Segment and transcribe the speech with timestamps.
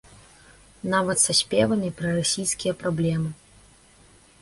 [0.93, 3.29] Нават са спевамі пра расійскія праблемы.